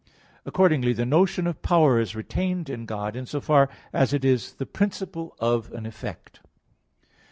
Accordingly 0.47 0.93
the 0.93 1.05
notion 1.05 1.45
of 1.45 1.61
power 1.61 1.99
is 1.99 2.15
retained 2.15 2.71
in 2.71 2.87
God 2.87 3.15
in 3.15 3.27
so 3.27 3.39
far 3.39 3.69
as 3.93 4.13
it 4.13 4.25
is 4.25 4.53
the 4.53 4.65
principle 4.65 5.35
of 5.39 5.71
an 5.73 5.85
effect. 5.85 6.39